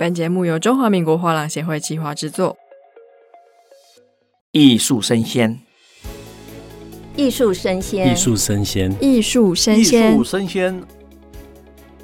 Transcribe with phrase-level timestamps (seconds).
[0.00, 2.56] 本节目由中华民国画廊协会企划制作。
[4.50, 5.60] 艺术生鲜，
[7.16, 10.86] 艺术生鲜，艺术生鲜，艺术生鲜，艺术生鲜，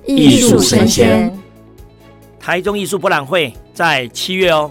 [0.04, 1.38] 艺术声鲜。
[2.38, 4.70] 台中艺术博览会在七月哦。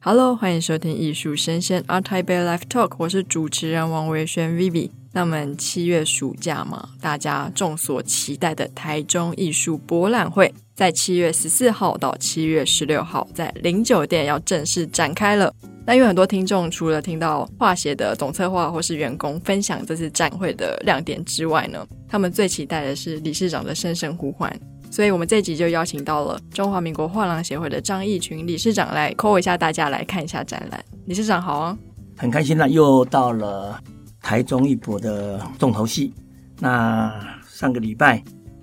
[0.00, 4.90] Hello，欢迎收听艺术生鲜 ART TAIPEI Live Talk，我是主持人王维轩 Vivi。
[5.16, 15.50] 那么七月暑假嘛，大家众所期待的台中艺术博览会，在七月十四号到七月十六号，在零酒店要正式展开了。
[15.86, 24.54] 那因为很多听众除了听到画协的总策划或是员工分享这次展会的亮点之外呢，他们最期待的是理事长的声声呼唤。
[24.90, 30.84] 所以，我们这集就邀请到了中华民国画廊协会的张义群理事长来 call 一下大家来看一下展览。
[31.06, 31.78] 理事长好啊，
[32.18, 33.80] 很开心了，又到了
[34.26, 36.12] 台中艺博的重头戏。
[36.58, 37.14] 那
[37.46, 38.20] 上个礼拜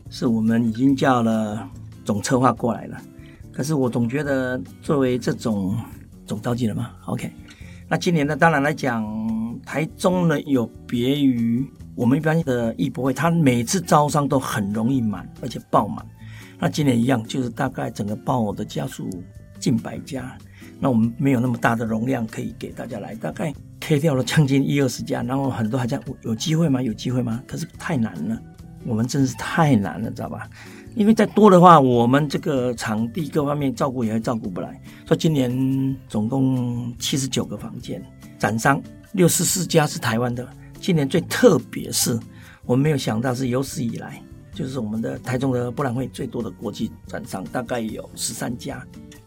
[0.10, 1.66] 是我们已经叫了
[2.04, 3.02] 总策划过来了，
[3.50, 5.74] 可是我总觉得作为这种
[6.26, 7.32] 总召集人嘛，OK。
[7.88, 9.08] 那今年呢，当然来讲，
[9.66, 11.66] 台中呢有别于
[11.96, 16.06] 我们一般的艺博会，它每次招商都很容易满，而且爆满。
[16.60, 19.10] 那今年一样，就是大概整个报的家数
[19.60, 20.38] 近百家，
[20.78, 23.54] 那我们没有那么大的容量可以给大家来，大概
[23.86, 26.82] K 掉了将近一二十家，然后很多还在有机会吗？
[26.82, 27.44] 有机会吗？
[27.46, 28.40] 可是太难了，
[28.86, 30.50] 我们真是太难了，知道吧？
[30.96, 34.82] 因为再多的话，我们这个场地各方面照顾也会照顾不来。
[35.06, 38.02] 所以今年总共七十九个房间，
[38.40, 38.82] 展商
[39.12, 40.48] 六十四家是台湾的。
[40.80, 42.18] 今年最特别是，
[42.66, 44.22] 我们没有想到是有史以来。
[44.54, 48.86] 就是我们的台中的博览会最多的国际展商，大概有十三家，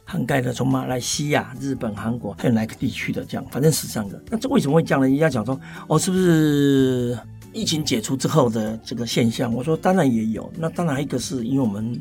[0.09, 4.23] 涵盖了从马来西亚、日本、韩国还有哪个地区的这样，反正十三个。
[4.31, 5.09] 那这为什么会这样呢？
[5.09, 7.19] 人家讲说，哦，是不是
[7.53, 9.53] 疫情解除之后的这个现象？
[9.53, 10.49] 我说当然也有。
[10.57, 12.01] 那当然一个是因为我们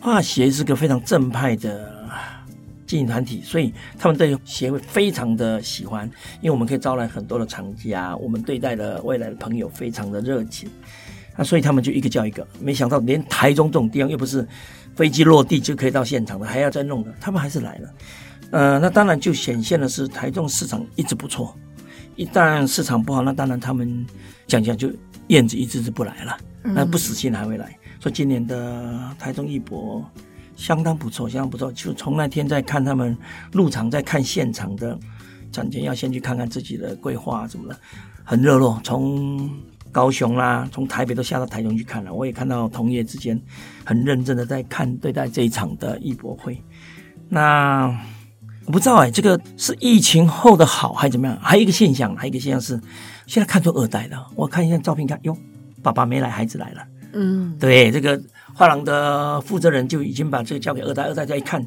[0.00, 1.90] 画协是个非常正派的
[2.86, 6.04] 经营团体，所以他们对协会非常的喜欢，
[6.42, 10.68] 因为我们可以招来很多的厂家，我们对待的未来的朋友非常的热情。
[11.38, 14.46] 那所以他们就一个叫一个，没想到连台中这种地方又不是
[14.96, 17.94] 飞机落地就可以到现场了，还要再弄的，他们还是来了。
[18.50, 21.54] 呃，那当然就显现的是台中市场一直不错。
[22.16, 24.06] 一旦市场不好，那当然他们
[24.46, 24.90] 讲讲就
[25.26, 27.76] 燕子一只只不来了，那不死心还会来。
[28.00, 30.02] 所以今年的台中艺博
[30.54, 31.70] 相当不错，相当不错。
[31.72, 33.14] 就从那天在看他们
[33.52, 34.98] 入场，在看现场的
[35.52, 37.78] 展前，要先去看看自己的规划什么的，
[38.24, 38.80] 很热络。
[38.82, 39.50] 从
[39.92, 43.40] 高雄啦，从台北都下到台中去看了，我也看到同业之间
[43.84, 46.62] 很认真的在看对待这一场的艺博会。
[47.28, 47.86] 那
[48.66, 51.38] 我不知道哎、欸，这个是疫情后的好还是怎么样？
[51.40, 52.80] 还有一个现象，还有一个现象是，
[53.26, 54.26] 现在看出二代了。
[54.34, 55.36] 我看一下照片看，看哟，
[55.82, 56.82] 爸爸没来，孩子来了。
[57.12, 58.20] 嗯，对，这个
[58.54, 61.66] 画廊的负责人就已经把这个交给二代，二代再一看。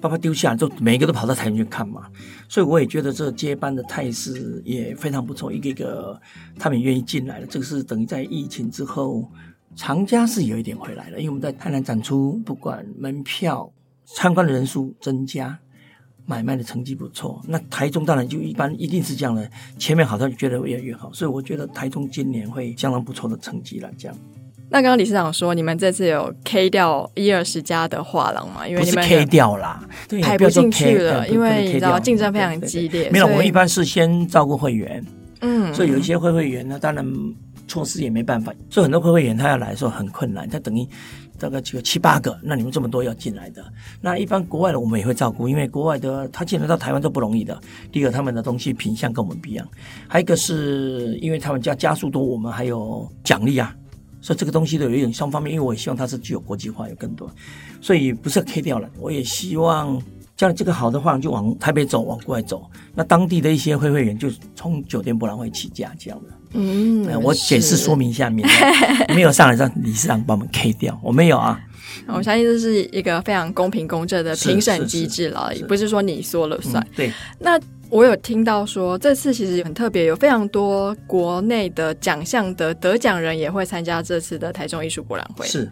[0.00, 2.08] 爸爸丢下，就每一个都跑到台中去看嘛，
[2.48, 6.20] 所以我也觉得这接班的态势也非常不错，一个一个
[6.58, 7.46] 他们愿意进来了。
[7.46, 9.28] 这个是等于在疫情之后，
[9.74, 13.72] 长家是有一点回来了，因为我们在台南展出，不管门票
[14.04, 15.58] 参观的人数增加，
[16.26, 17.42] 买卖的成绩不错。
[17.48, 24.16] 那台中当然就一般，一定是这样的，前面好像觉得越来越好，所以我觉得台中今年会相当不错的成绩了，这样。
[24.68, 28.66] 那刚刚理事长说，你们这次有 K 掉一二十家的画廊吗？
[28.66, 29.80] 因为你们 K 掉啦，
[30.22, 33.08] 排不进去了，因为你知道竞争非常激烈。
[33.10, 35.04] 没有，我们一般是先照顾会员，
[35.40, 37.06] 嗯，所以有一些会会员呢，当然
[37.68, 40.84] 措施也没办法，所以很多会会员他要来的时候很困难，他等于
[41.38, 43.64] 大概只有七八个，那你们这么多要进来的，
[44.00, 47.56] 那一般国外的我们也会照顾，因为国外的他进来到台湾都不容易的。
[47.92, 49.64] 第一个，他们的东西品相跟我们不一样，
[50.08, 53.72] 还有一个是因为他们家加速多，我们还有奖励啊。
[54.26, 57.30] 所以这个东西都有一点双方面，因为我也希望它是具有国际化，有更多，
[57.80, 58.90] 所以不是 K 掉了。
[58.98, 60.02] 我也希望
[60.36, 62.68] 将来这个好的话就往台北走，往国外走。
[62.92, 66.30] 那当地的一些会会员就从酒店博览会起价这样的。
[66.54, 68.48] 嗯，我解释说明一下，面
[69.14, 71.60] 没有上来让理事长把我们 K 掉，我没有啊。
[72.12, 76.82] 我相信这是一个非常公平公正的评审机制了，也不是说你说了算。
[76.82, 77.60] 嗯、对，那。
[77.88, 85.46] 我有听到说，这次其实很特别，有非常多国内的奖项的得奖人也会参加这次的台中艺术博览会。
[85.46, 85.70] 是，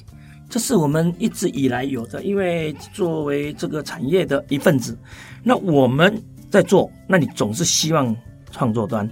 [0.49, 4.97] 这是我们一直以来有的，因为作为这个产业的一份子，
[5.43, 8.17] 那我们在做，那你总是希望
[8.53, 9.11] 创作端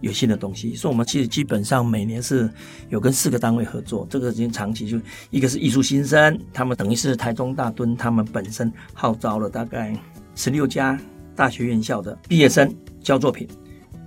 [0.00, 2.48] 有新的东西，所以我们其实基本上每年是
[2.88, 4.98] 有跟四个单位合作，这个已经长期就
[5.30, 9.94] 一个是艺术新生，他们等于是台中大墩，他们本身号召了大概
[10.34, 10.98] 十六家。
[11.38, 12.68] 大学院校的毕业生
[13.00, 13.46] 交作品，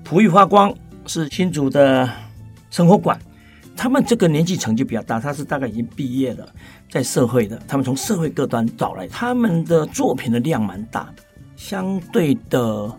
[0.04, 0.76] 璞玉发光
[1.06, 2.10] 是新竹的
[2.70, 3.18] 生活馆，
[3.74, 6.46] 他们这个年纪成就比较大，他是大概已经毕业了，
[6.90, 11.10] 在社会的，他们从社会各端找来，他们的作品的量蛮大，
[11.56, 12.94] 相对的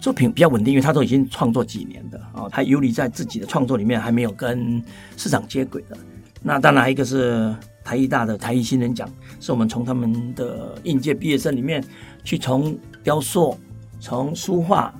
[0.00, 4.82] 作品比较稳定，因为他都已经创作几年的啊，他游离在自己的创作里面，还没有跟
[5.18, 5.98] 市场接轨的。
[6.42, 7.54] 那当然，一个是
[7.88, 9.08] 台艺大的台艺新人奖，
[9.40, 11.82] 是我们从他们的应届毕业生里面
[12.22, 13.56] 去从雕塑、
[13.98, 14.92] 从书画，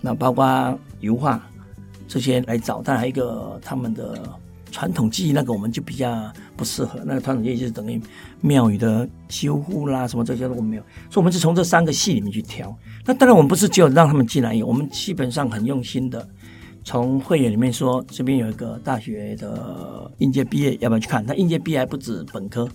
[0.00, 1.40] 那包括油画
[2.08, 2.82] 这些来找。
[2.82, 4.18] 但，还有一个他们的。
[4.74, 8.02] 传统技艺那个我们就比较不适合，那个传统技艺就是等于
[8.40, 12.76] 庙宇的修护啦什么这些都没有，所以我们是从这三个系里面去挑。
[13.04, 16.28] 那当然我们不是只有让他们进来，我们基本上很用心的
[16.84, 21.24] 从会员里面说，这边有一个大学的应届毕业，要不要去看？
[21.24, 22.68] 他应届毕业还不止本科，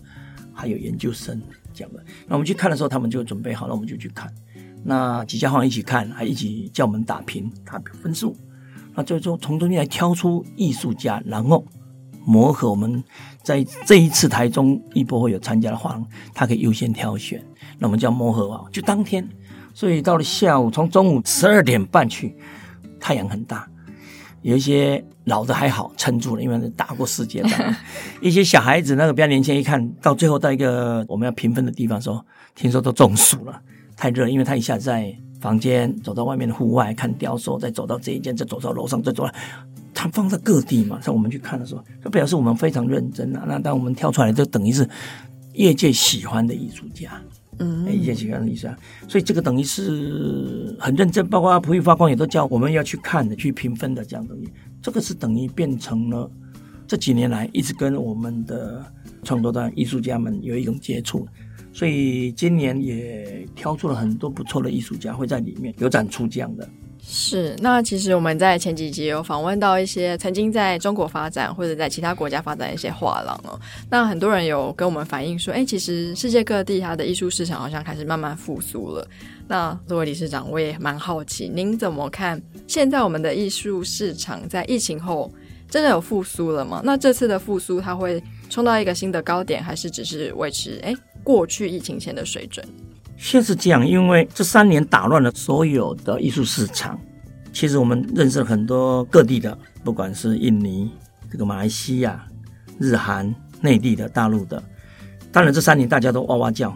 [0.51, 1.39] 还有研究生
[1.73, 2.03] 讲的。
[2.27, 4.29] 那我们去看的时候，他们就准备好了，我们就去看。
[4.83, 8.35] 那几家画廊一起看，还一起叫我们打评打分数。
[8.95, 11.63] 那最终从中间来挑出艺术家，然后。
[12.25, 13.01] 磨合，我们
[13.41, 17.43] 在这一次台中艺博会有参加的画廊，他可以优先挑选。
[17.79, 19.27] 那我们叫磨合啊，就当天，
[19.73, 22.35] 所以到了下午，从中午十二点半去，
[22.99, 23.67] 太阳很大，
[24.41, 27.49] 有一些老的还好撑住了，因为是打过世界的。
[28.21, 32.25] 一些小孩子那个比较年轻，一看到最后到一个我们要评分的地方说，
[32.55, 33.61] 听说都中暑了，
[33.95, 39.33] 太热，因为他一下子在房间走到外面的户外看雕塑，再走到这一间，再走到楼上，再走了。
[39.93, 43.43] 它放在各地嘛，像我们去看的时候，就表示我们非常认真啊。
[43.45, 44.87] 那当我们跳出来，就等于是
[45.59, 47.21] 业界喜欢的艺术家，
[47.57, 48.77] 嗯，业界喜欢的艺术家，
[49.09, 51.27] 所以这个等于是很认真。
[51.27, 54.49] 包括璞玉发光也都叫我们要去看的、去评分的这样东西。
[54.81, 56.31] 这个是等于变成了
[56.87, 58.85] 这几年来一直跟我们的
[59.21, 61.27] 创作的艺术家们有一种接触，
[61.73, 66.69] 所以今年也挑出了很多不错的艺术家会在里面有展出这样的。
[67.01, 73.59] 是，那其实我们在前几集有访问到一些曾经在中国发展或者在其他国家发展的一些画廊哦。
[73.89, 79.07] 那很多人有跟我们反映说，哎，其实世界各地它的艺术市场好像开始慢慢复苏了。
[79.47, 85.33] 那作为理事长，我也蛮好奇，您怎么看现在我们的艺术市场在疫情后
[85.67, 86.81] 真的有复苏了吗？
[86.83, 90.93] 那这次的复苏它会冲到一个新的高点，还是只是维持哎
[91.23, 92.63] 过去疫情前的水准？
[93.21, 96.97] 现在是这样，因为这三年打乱了所有的艺术市场。
[97.51, 100.89] 其实我们认识了很多各地的，不管是印尼、
[101.29, 102.25] 这个马来西亚、
[102.79, 104.63] 日韩、内地的、大陆的。
[105.33, 106.73] 当然，这三年大家都哇哇叫，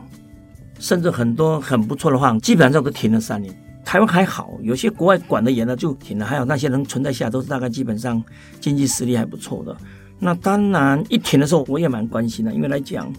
[0.79, 3.55] 甚至很多很不错的话，基本上都停了三年。
[3.85, 8.21] 台湾还好，有些国外管得严的就停了，还有那些人存在下都是大概基本上
[8.59, 9.75] 经济实力还不错的。
[10.19, 13.11] 那当然一停的时候，我也蛮关心的，因为来讲，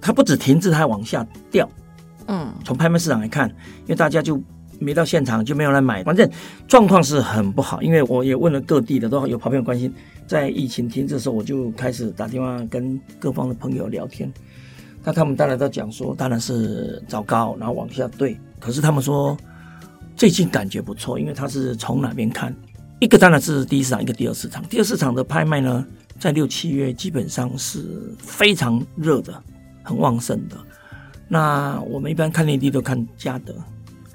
[0.00, 1.68] 它不止停滞，它还往下掉。
[2.26, 3.48] 嗯，从拍卖市场来看，
[3.82, 4.40] 因为大家就
[4.78, 6.28] 没到现场，就没有来买，反正
[6.66, 7.82] 状况是很不好。
[7.82, 9.92] 因为我也问了各地的，都有朋友关心。
[10.26, 14.32] 在疫情停滞的时候，我就开始打电话跟各方的朋友聊天。
[15.02, 18.34] 那他们当然都讲说，当然是糟糕，然后往下对。
[18.58, 19.36] 可是他们说
[20.16, 22.54] 最近感觉不错，因为他是从哪边看？
[23.00, 24.64] 一个当然是第一市场，一个第二市场。
[24.64, 25.86] 第二市场的拍卖呢，
[26.18, 29.42] 在六七月基本上是非常热的，
[29.82, 30.56] 很旺盛的。
[31.28, 33.54] 那我们一般看内地都看嘉德，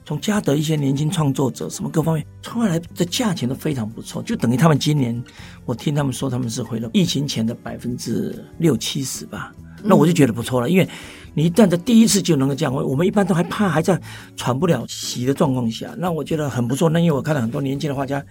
[0.06, 5.22] 从嘉德一些年轻创作者什么各方面出来的价钱都非常不错，就等于他们今年
[5.66, 9.54] 我听他们说他们是回了疫情前的百分之六七十吧，
[9.84, 10.88] 那我就觉得不错了，因为
[11.34, 14.00] 你一旦在第一次就能够这样，我们一般都还怕还在
[14.36, 16.90] 喘不了息的状况下，那我觉得很不错。
[16.90, 18.24] 那因为我看到很多年轻的画家，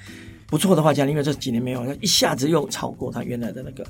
[0.47, 3.85] 不错的画家，因为这几年没有，一下子又超过他原来的那个，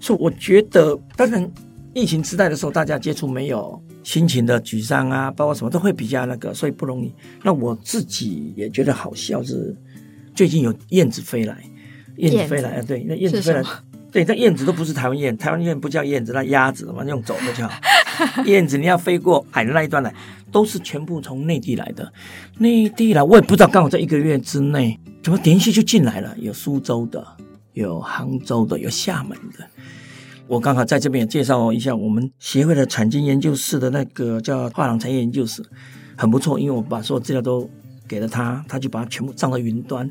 [0.00, 1.50] 所以我觉得当然。
[1.92, 7.12] 疫情时代的时候，大家接触没有心情的沮丧啊，包括什么都会比较那个，所以不容易。
[7.42, 9.76] 那我自己也觉得好笑是，
[10.34, 11.58] 最近有燕子飞来，
[12.16, 13.62] 燕子飞来啊，对，那燕子飞来，
[14.12, 17.68] 对，那燕子都不是台湾燕，台湾燕不叫燕子，那鸭子嘛，用走的叫
[18.44, 18.78] 燕子。
[18.78, 20.14] 你要飞过海的那一段来，
[20.52, 22.12] 都是全部从内地来的，
[22.58, 26.36] 内地来，我也不知道，刚好在一个月之内，怎么连续就进来了？
[26.38, 27.26] 有苏州的，
[27.72, 29.66] 有杭州的，有厦门的。
[30.50, 35.62] 我刚好在这边也介绍一下我们协会的产经研究室的那个叫画廊产业研究室，
[36.16, 37.70] 很不错，因为我把所有资料都
[38.08, 40.10] 给了他，他就把它全部上到云端，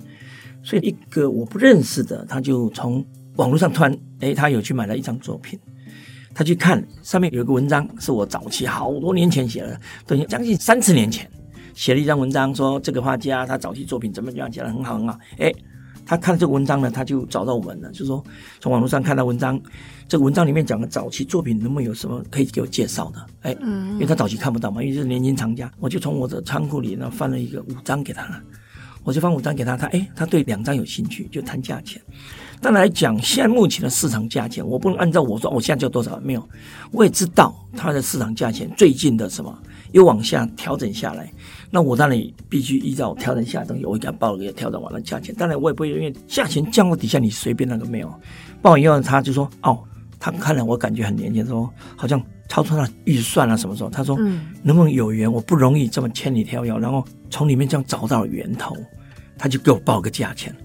[0.63, 3.05] 所以一个我不认识的，他就从
[3.35, 5.59] 网络上突然，诶，他有去买了一张作品，
[6.33, 9.77] 他去看上面有一个文章，是我早期好多年前写的，
[10.07, 11.29] 等于将近三十年前
[11.73, 15.53] 写了一张文章，说这个画家他早期作品怎么样，写得很好很好，诶。
[16.09, 18.23] 他看了这个文章呢，他就找到我们了，就是说
[18.59, 19.61] 从网络上看到文章，
[20.07, 23.23] 这个文章里面讲的早期作品能不能有什么可以给我介绍的？
[23.43, 28.41] 哎，因为他早期看不到嘛，因为是年轻藏家，我就从我的仓库里呢翻了一个五张给他了。
[29.03, 32.01] 我就翻五张给他，他哎，他对两张有兴趣，就谈价钱。
[32.59, 36.49] 当然来讲，现在目前的市场价钱，我不能按照我说，我现在就多少没有，
[36.91, 39.55] 我也知道它的市场价钱最近的什么
[39.91, 41.31] 又往下调整下来，
[41.71, 45.33] 那我当然必须依照调整下的东西，我给他报了一个调整完的价钱。
[45.35, 48.13] 当然我也不会因为价钱降到底下，你随便那个没有
[48.61, 49.79] 报以后，他就说哦，
[50.19, 53.89] 他看了我感觉很年轻，说好像超出他预算了什么时候？
[53.89, 54.17] 他说
[54.61, 55.31] 能不能有缘？
[55.31, 58.75] 我不容易这么千里迢遥，然后从里面这样找到源头，
[59.37, 60.55] 他就给我报个价钱。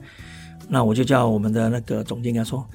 [0.68, 2.66] 那我就叫我们的那个总监跟他说，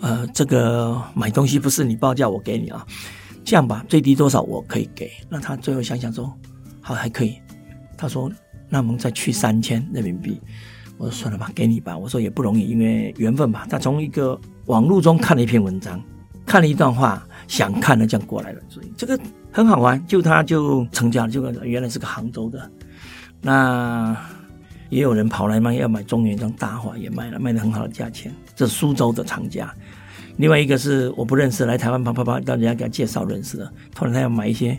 [0.00, 2.84] 呃，这个买东西不是你报价我给你啊，
[3.46, 5.08] 这样吧，最低多少我可以给。
[5.28, 6.36] 那他最后想想说，
[6.80, 7.36] 好还可以。
[7.96, 8.28] 他说，
[8.68, 10.40] 那我们再去三千人民币。
[10.98, 11.96] 我说算了吧，给你吧。
[11.96, 13.64] 我说也不容易，因为缘分吧。
[13.70, 16.02] 他从一个网络中看了一篇文章，
[16.44, 18.60] 看了一段话，想看了这样过来了。
[18.68, 19.16] 所以这个
[19.52, 22.68] 很好玩，就他就成交了，就原来是个杭州的。
[23.40, 24.16] 那。
[24.88, 28.32] 也有人跑来卖，要买中原这样大画，也卖了，卖的很好的价钱。
[28.54, 29.74] 这是苏州的厂家，
[30.36, 33.72] 另外一个是我不认识，来台湾啪啪啪，让人家给他介绍认识的。
[33.94, 34.78] 突然他要买一些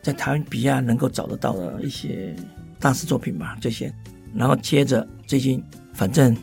[0.00, 2.34] 在台湾比较能够找得到的一些
[2.78, 3.92] 大师作品吧，这些。
[4.34, 6.36] 然后接着最近反正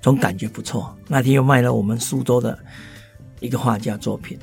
[0.00, 2.58] 总感觉不错，那天又卖了我们苏州的
[3.40, 4.38] 一个画家作品。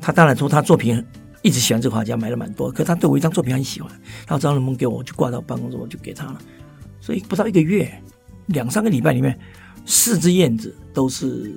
[0.00, 1.04] 他当然说他作品
[1.42, 2.70] 一直喜欢这个画家，买了蛮多。
[2.70, 3.90] 可他对我一张作品很喜欢，
[4.26, 6.40] 他说能不能给我，我就挂到办公室，我就给他了。
[7.00, 7.92] 所以不到一个月，
[8.46, 9.38] 两三个礼拜里面，
[9.84, 11.54] 四只燕子都是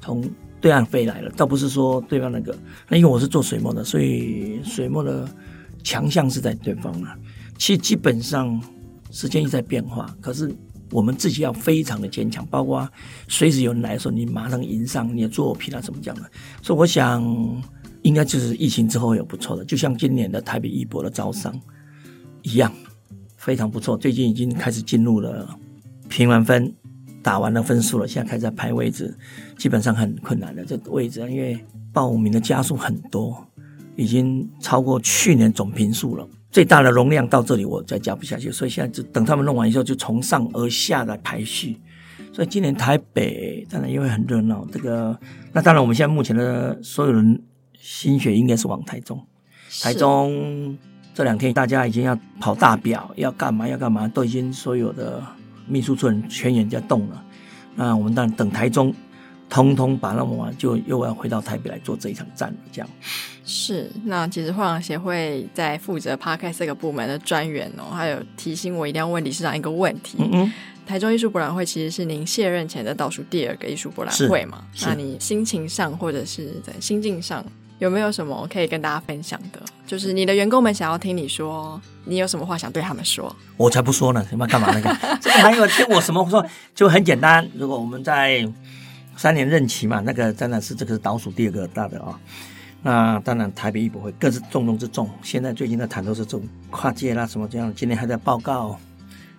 [0.00, 0.22] 从
[0.60, 1.30] 对岸飞来了。
[1.36, 2.56] 倒不是说对方那个，
[2.88, 5.28] 那因为我是做水墨的，所以水墨的
[5.82, 7.16] 强项是在对方啊。
[7.58, 8.60] 其实基本上
[9.10, 10.54] 时间一直在变化，可是
[10.90, 12.88] 我们自己要非常的坚强，包括
[13.28, 16.22] 随时有人来的时候，你马上迎上你的作品啊，怎么讲的。
[16.62, 17.22] 所以我想，
[18.02, 21.58] 应该就是疫情之后有不错的，就像今年的台北艺博的招商
[22.42, 22.72] 一样。
[23.36, 25.56] 非常不错，最近已经开始进入了
[26.08, 26.74] 评完分，
[27.26, 29.12] 打完了分数了，现在开始在排位置，
[29.58, 31.58] 基本上很困难的这个位置，因为
[31.92, 33.44] 报名的家数很多，
[33.96, 36.24] 已经超过去年总评数了。
[36.52, 41.76] 最大的容量到这里，我再加不下去，所以现在就等他们弄完以后，就从上而下的排序。
[42.32, 45.18] 所以今年台北当然因为很热闹，这个
[45.52, 47.42] 那当然我们现在目前的所有人
[47.76, 49.20] 心血应该是往台中，
[49.82, 50.78] 台中。
[51.12, 55.20] 这两天大家已经要跑大表，要干嘛要干嘛，都已经所有的
[55.66, 57.24] 秘书处人全员在动了。
[57.74, 58.94] 那我们当然等台中
[59.48, 62.56] 通通把那么完，就又要回到台北来做这一场战了。
[62.72, 62.88] 这样
[63.44, 63.90] 是。
[64.04, 70.16] 那其实画廊协会在负责 Podcast 这个部门的专员哦，还有提醒我一定要问理事长一个问题。
[70.20, 70.52] 嗯嗯。
[70.86, 74.64] 台中艺术博览会其实是您卸任前的倒数第二个艺术博览会嘛？
[74.82, 77.44] 那你心情上或者是在心境上？
[77.78, 79.60] 有没有什么可以跟大家分享的？
[79.86, 83.34] 就是你的员工们想要听你说，你有什么话想对他们说？
[83.56, 85.18] 我才不说呢，你们干嘛那个？
[85.20, 86.44] 这个还有听我什么说？
[86.74, 87.46] 就很简单。
[87.54, 88.46] 如果我们在
[89.16, 92.18] 三年任期嘛，那个真的是这个是倒数第二个大的啊、
[92.82, 95.08] 那当然台北艺博会更是重中之重。
[95.22, 97.72] 现在最近在谈都是这种跨界啦什么这样。
[97.74, 98.78] 今天还在报告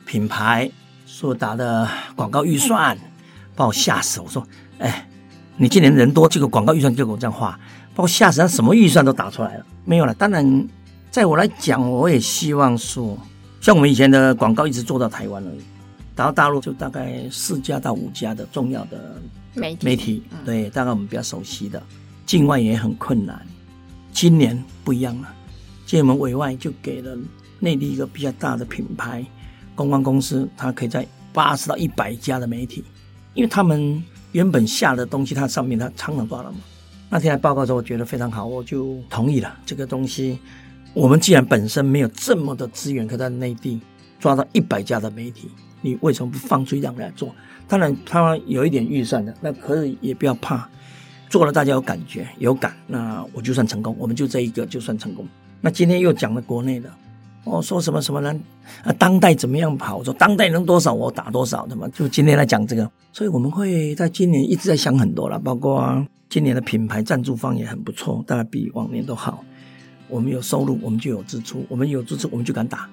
[0.05, 0.69] 品牌
[1.05, 2.97] 所打的广告预算，
[3.55, 4.21] 把我吓死。
[4.21, 4.45] 我说，
[4.77, 5.07] 哎，
[5.57, 7.59] 你今年人多，这个广告预算就给我这样画。
[7.97, 10.13] 包括下实际上什么预算都打出来了，没有了。
[10.13, 10.67] 当然，
[11.09, 13.17] 在我来讲，我也希望说，
[13.59, 15.61] 像我们以前的广告一直做到台湾而已，
[16.13, 19.19] 打到大陆就大概四家到五家的重要的
[19.55, 21.81] 媒体，媒体对，大概我们比较熟悉的，
[22.23, 23.41] 境外也很困难。
[24.11, 25.33] 今年不一样了，
[25.87, 27.17] 今年我们委外就给了
[27.59, 29.25] 内地一个比较大的品牌
[29.73, 32.83] 公关公司，它可以在八十到一百家的媒体，
[33.33, 36.59] 因为他们原本下的东西，它上面它常常抓了嘛。
[37.09, 40.37] 那天来报告的时候，我觉得非常好，我就同意了这个东西。
[40.93, 43.79] 我们既然本身没有这么的资源，可在内地
[44.19, 45.49] 抓到一百家的媒体，
[45.81, 47.33] 你为什么不放出一样来做？
[47.65, 50.67] 当然，他有一点预算的，那可以也不要怕，
[51.29, 55.25] 做了大家有感觉有感，那我就算成功，我们就这一个就算成功。
[55.61, 56.89] 那今天又讲了国内的，
[57.45, 58.37] 哦，说什么什么呢？
[58.83, 59.95] 啊，当代怎么样跑？
[59.95, 61.87] 我说当代能多少我打多少，的嘛。
[61.93, 66.05] 就今天来讲这个，所以我们会在今年一直在想很多了，包括。
[66.29, 69.43] 今年的品牌赞助方也很不错，大概比往年都好。
[70.09, 72.89] 我们有收入，我们就有支出；我们有支出，我们就敢打。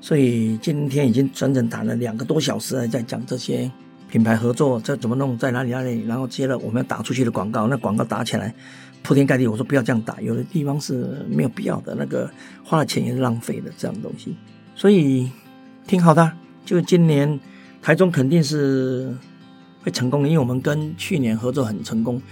[0.00, 3.70] 所以今天已经整整打了两个多小时，在讲这些
[4.08, 8.54] 品牌合作，这怎么弄，在哪里哪里，然后接了我们要打出去的广告，那广告打起来
[9.02, 9.46] 铺天盖地。
[9.46, 12.30] 我说不要这样打，有的地方是没有必要的，那个
[12.64, 14.36] 花了钱也是浪费的这样东西。
[14.76, 15.28] 所以
[15.86, 16.32] 挺好的，
[16.64, 17.38] 就今年
[17.82, 19.12] 台中肯定是
[19.82, 22.22] 会成功的，因为我们跟去年合作很成功。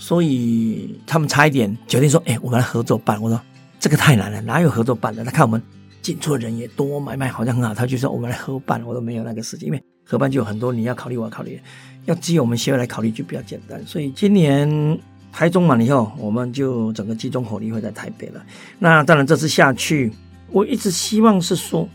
[0.00, 3.38] 所以他们差一点决定说：“哎，我们来合作办。”我说
[3.78, 5.22] ：“这个太难了，哪有合作办的？
[5.22, 5.62] 他看我们
[6.00, 11.60] 进出人也多，买卖好像很好，他就说我们来合办。”我都没有那个时间，因为合办就有很多你要考虑，我要考虑，
[12.06, 13.78] 要只有我们协会来考虑就比较简单。
[13.86, 14.98] 所以今年
[15.30, 18.42] 台中满了以后，我们就整个集中火力会在台北了。
[18.78, 20.10] 那当然这次下去，
[20.48, 21.86] 我一直希望是说，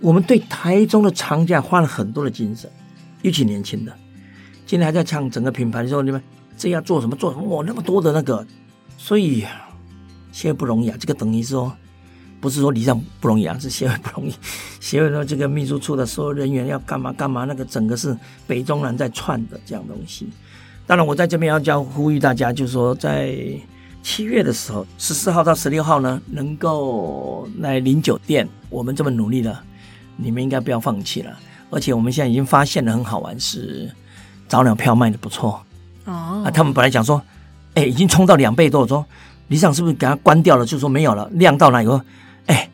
[0.00, 2.70] 我们对台中的长假花了很多的精神，
[3.22, 3.96] 尤其年轻的，
[4.66, 6.22] 今天还在唱整个品牌的时候，你们
[6.62, 8.46] 这要做什么做什么，哇，那么多的那个，
[8.96, 9.44] 所以
[10.30, 10.96] 协会不容易啊。
[11.00, 11.72] 这个等于说。
[12.42, 14.34] 不是说理事长不容易啊，是协会不容易。
[14.80, 20.28] 协会的这个秘书处的所有人员要干嘛干嘛，那个整个是北中南在串的这样东西。
[20.84, 23.32] 当然，我在这边要叫呼吁大家，就是说在
[24.02, 28.48] 七月的时候，十四号到十六号呢，能够来领酒店。
[28.70, 29.62] 我们这么努力了，
[30.16, 31.38] 你们应该不要放弃了。
[31.70, 33.88] 而且我们现在已经发现了很好玩，是
[34.48, 35.62] 早鸟票卖的不错
[36.04, 36.42] 哦。
[36.44, 37.20] 啊，他们本来讲说，
[37.74, 39.04] 哎，已经冲到两倍多，我说
[39.48, 40.64] 理想是不是给他关掉了？
[40.64, 42.00] 就说没有了，量到哪以后。
[42.46, 42.68] 哎，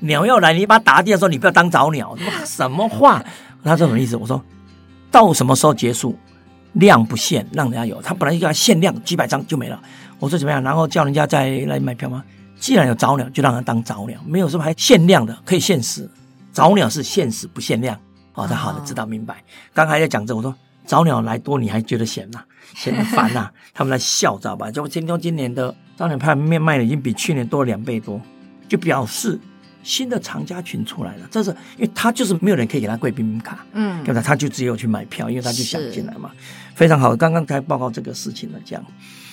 [0.00, 2.10] 鸟要来，你把它打掉的时候，你不要当早鸟。
[2.10, 3.24] 哇， 什么话？
[3.62, 4.16] 他说什么意思？
[4.16, 4.42] 我说
[5.10, 6.18] 到什么时候结束？
[6.74, 8.02] 量不限，让人家有。
[8.02, 9.80] 他本来就要限量几百张就没了。
[10.18, 10.60] 我说怎么样？
[10.60, 12.24] 然后叫人家再来买票吗？
[12.58, 14.18] 既然有早鸟，就让他当早鸟。
[14.26, 16.10] 没有什么还限量的，可以限时。
[16.52, 17.96] 早鸟是限时不限量。
[18.34, 19.36] 哦，他好的知道明白。
[19.72, 20.52] 刚才在讲这，我说
[20.84, 22.40] 早鸟来多，你还觉得嫌呐？
[22.74, 23.50] 嫌得烦呐？
[23.72, 24.70] 他们来笑，知道吧？
[24.70, 28.20] 就今天今年的早鸟票面卖的已经比去年多了两倍多。
[28.66, 29.38] 就表示
[29.82, 34.22] 新的藏家群出来了，这是因为他就是没有人可以给他贵宾卡，嗯，对吧？
[34.22, 36.30] 他就只有去买票，因为他就想进来嘛，
[36.74, 37.14] 非常好。
[37.14, 38.82] 刚刚才报告这个事情了，这样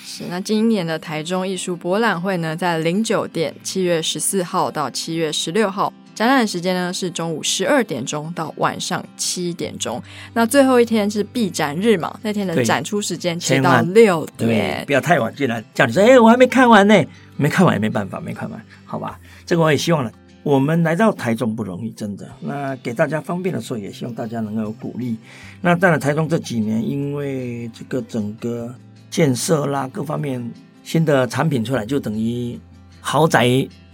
[0.04, 0.24] 是。
[0.28, 10.02] 那今年的台中艺术博览会呢，在零酒店，七月十四号到七月十六号，展览时间呢是中午十二点钟到晚上七点钟。
[10.34, 16.94] 那最后一天是闭展日嘛，那天的展出时间切到六点，不要太晚进来，叫你说，哎，我还没看完呢。
[17.38, 19.18] 没看完也没办法，没看完，好吧。
[19.46, 20.12] 这个我也希望了。
[20.44, 22.28] 我们来到台中不容易，真的。
[22.40, 25.16] 那给大家方便的时候，也希望大家能够有鼓励。
[25.60, 28.72] 那当然，台中这几年因为这个整个
[29.10, 30.52] 建设啦，各方面
[30.84, 32.58] 新的产品出来，就等于
[33.00, 33.46] 豪宅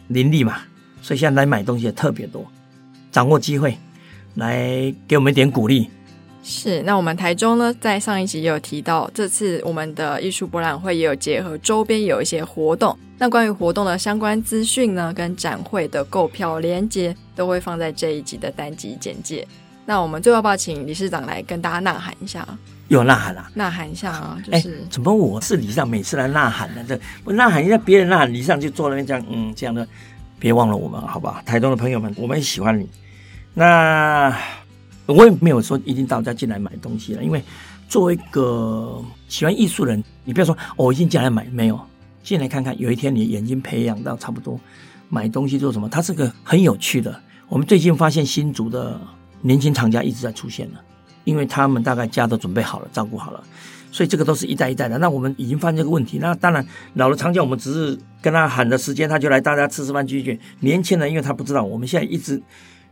[0.08, 0.62] 林立嘛。
[1.00, 2.44] 所以现在来买东西也特别多，
[3.10, 3.76] 掌握机会，
[4.34, 5.88] 来给我们一点鼓励。
[6.42, 12.96] 是，那我们台中呢，在上一集也有提到，这次我们的艺术博览会也有结合周边有一些活动。
[13.18, 19.46] 那关于活动的相关资讯呢，跟展会的购票链接都会放在这一集的单集简介。
[19.84, 22.46] 那我们最后要不要请理事长来跟大家呐喊一下？
[22.88, 24.38] 有呐喊啦，呐喊一下啊！
[24.46, 26.82] 就是、欸、怎么我是理事长，每次来呐喊呢？
[26.88, 29.86] 这我呐喊一下，别人呐喊，理事长就坐那边这样，嗯，这样的，
[30.38, 31.42] 别忘了我们，好吧？
[31.44, 32.88] 台中的朋友们，我们也喜欢你。
[33.54, 34.36] 那。
[35.06, 37.42] 我也没有说一定到家进来买东西了，因为
[37.88, 41.80] 作为一个喜欢艺术人，你不要说哦，我已经进来买，没有
[42.22, 42.78] 进来看看。
[42.78, 44.60] 有一天你眼睛培养到差不多，
[45.08, 45.88] 买东西做什么？
[45.88, 47.18] 它是个很有趣的。
[47.48, 49.00] 我们最近发现新竹的
[49.40, 50.80] 年轻厂家一直在出现了，
[51.24, 53.42] 因为他们大概家都准备好了，照顾好了，
[53.90, 54.98] 所以这个都是一代一代的。
[54.98, 56.18] 那我们已经发现这个问题。
[56.18, 60.38] 那当然老的藏家，我们只是跟他喊的时间，他就来大家吃吃饭聚聚。
[60.60, 62.40] 年轻人因为他不知道，我们现在一直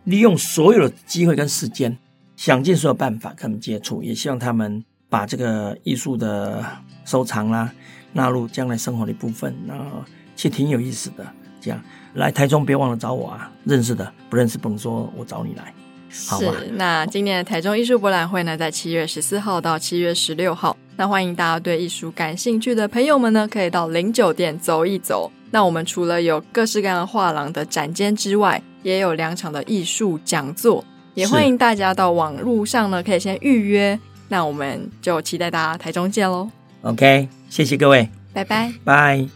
[0.05, 1.97] 利用所有的机会跟时间。
[2.37, 6.63] 想尽所有办法跟他们接触，也希望他们把这个艺术的
[7.07, 7.73] 收藏啦
[8.13, 10.05] 纳入将来生活的一部分，然后
[10.35, 11.27] 其实挺有意思的。
[11.63, 11.83] 这样
[12.13, 15.73] 来台中别忘了找我啊，认识的不认识不能说我找你来？
[16.11, 16.71] 是。
[16.75, 20.77] 那今年的台中艺术博览会呢，在七月十四号到七月十六号。
[20.97, 25.31] 那欢迎大家对艺术感兴趣的朋友们呢，可以到零酒店走一走。
[25.51, 30.85] 那我们除了有各式各样的画廊的展间之外，也有两场的艺术讲座。
[31.15, 33.99] 也欢迎大家到网路上呢，可以先预约。
[34.29, 36.51] 那我们就期待大家台中见喽。
[36.83, 39.36] OK，谢谢各位，拜拜，拜。